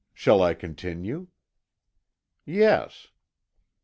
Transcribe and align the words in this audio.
Shall 0.15 0.41
I 0.41 0.55
continue?" 0.55 1.27
"Yes." 2.43 3.09